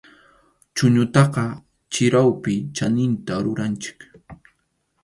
Chʼuñutaqa 0.75 1.43
chirawpi 1.93 2.53
chaninta 2.75 3.33
ruranchik. 3.43 3.99